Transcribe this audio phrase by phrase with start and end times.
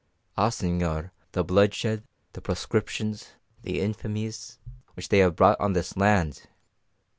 [0.35, 2.01] Ah, señor, the bloodshed,
[2.33, 4.57] the proscriptions, the infamies
[4.95, 6.47] which they have brought on this land!